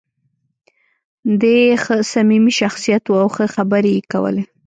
[1.41, 4.43] دی ښه صمیمي شخصیت و او ښه خبرې یې کولې.